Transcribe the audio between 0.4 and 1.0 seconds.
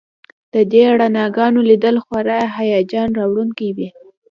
د دې